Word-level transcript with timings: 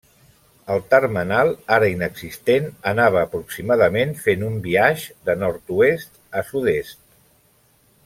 El 0.75 0.79
termenal, 0.93 1.51
ara 1.75 1.89
inexistent, 1.97 2.71
anava 2.93 3.21
aproximadament 3.27 4.17
fent 4.25 4.49
un 4.51 4.59
biaix 4.67 5.07
de 5.31 5.37
nord-oest 5.45 6.23
a 6.43 6.47
sud-est. 6.53 7.03